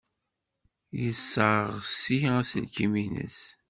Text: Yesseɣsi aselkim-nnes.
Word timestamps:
Yesseɣsi 1.03 2.17
aselkim-nnes. 2.39 3.39